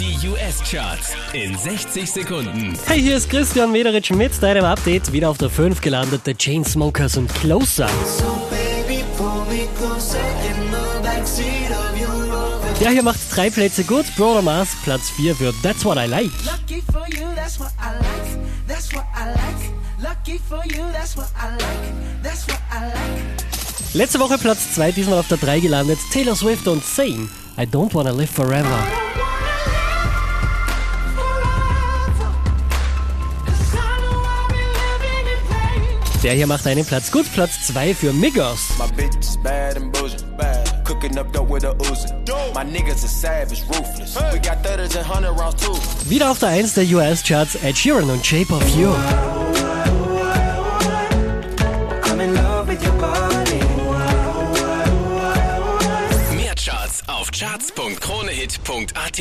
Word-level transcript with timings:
Die 0.00 0.16
US-Charts 0.26 1.12
in 1.34 1.54
60 1.58 2.10
Sekunden. 2.10 2.72
Hey, 2.86 3.02
hier 3.02 3.18
ist 3.18 3.28
Christian 3.28 3.70
Mederitsch 3.70 4.10
mit 4.12 4.42
deinem 4.42 4.64
Update. 4.64 5.12
Wieder 5.12 5.28
auf 5.28 5.36
der 5.36 5.50
5 5.50 5.78
gelandet, 5.82 6.26
der 6.26 6.38
Chainsmokers 6.38 7.18
und 7.18 7.28
Closer. 7.34 7.86
Der 12.80 12.90
hier 12.90 13.02
macht 13.02 13.18
drei 13.30 13.50
Plätze 13.50 13.84
gut. 13.84 14.06
Bruno 14.16 14.40
Mars 14.40 14.70
Platz 14.84 15.10
4 15.10 15.36
für 15.36 15.52
That's 15.62 15.84
What 15.84 15.98
I 15.98 16.06
Like. 16.06 16.30
Lucky 16.46 16.82
for 16.90 17.06
you, 17.10 17.26
that's 17.36 17.60
what 17.60 17.72
I 17.78 17.92
like. 17.98 18.38
That's 18.66 18.94
what 18.94 19.04
I 19.14 19.26
like. 19.34 20.02
Lucky 20.02 20.40
for 20.48 20.64
you, 20.64 20.82
that's 20.94 21.14
what 21.14 21.28
I 21.36 21.50
like. 21.62 22.22
That's 22.22 22.48
what 22.48 22.58
I 22.72 22.86
like. 22.86 23.92
Letzte 23.92 24.18
Woche 24.18 24.38
Platz 24.38 24.72
2, 24.76 24.92
diesmal 24.92 25.18
auf 25.18 25.28
der 25.28 25.36
3 25.36 25.60
gelandet. 25.60 25.98
Taylor 26.10 26.36
Swift 26.36 26.66
und 26.68 26.82
Sane. 26.82 27.28
I 27.58 27.66
don't 27.66 27.92
wanna 27.92 28.12
live 28.12 28.30
forever. 28.30 28.78
Der 36.22 36.34
hier 36.34 36.46
macht 36.46 36.66
einen 36.66 36.84
Platz 36.84 37.10
gut, 37.10 37.24
Platz 37.32 37.66
2 37.68 37.94
für 37.94 38.12
Migos. 38.12 38.68
My 38.78 38.86
bitch 38.94 39.16
is 39.18 39.38
bad 39.38 39.76
and 39.76 39.90
bullshit. 39.90 40.22
Bad. 40.36 40.84
Cooking 40.84 41.16
up 41.18 41.32
dope 41.32 41.48
with 41.48 41.64
a 41.64 41.72
Uzi. 41.74 42.08
My 42.54 42.62
niggas 42.62 43.02
are 43.04 43.08
savage, 43.08 43.62
ruthless. 43.68 44.16
We 44.32 44.38
got 44.38 44.62
thudders 44.62 44.94
and 44.96 45.06
hundred 45.06 45.32
rounds 45.32 45.64
too. 45.64 45.74
Wieder 46.10 46.30
auf 46.30 46.38
der 46.38 46.50
1 46.50 46.74
der 46.74 46.84
US-Charts 46.84 47.54
Ed 47.62 47.78
Sheeran 47.78 48.10
und 48.10 48.24
Shape 48.26 48.52
of 48.52 48.62
You. 48.76 48.92
I'm 52.04 52.20
in 52.20 52.34
love 52.34 52.68
with 52.68 52.82
your 52.84 52.92
body. 52.98 53.60
Mehr 56.36 56.54
Charts 56.54 57.02
auf 57.06 57.30
charts.kronehit.at. 57.30 59.20